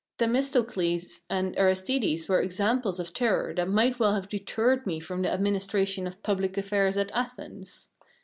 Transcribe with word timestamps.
Themistocles 0.17 1.21
and 1.29 1.55
Aristides 1.59 2.27
were 2.27 2.41
examples 2.41 2.99
of 2.99 3.13
terror 3.13 3.53
that 3.53 3.69
might 3.69 3.99
well 3.99 4.15
have 4.15 4.27
deterred 4.29 4.87
me 4.87 4.99
from 4.99 5.21
the 5.21 5.31
administration 5.31 6.07
of 6.07 6.23
public 6.23 6.57
affairs 6.57 6.97
at 6.97 7.11
Athens. 7.13 7.89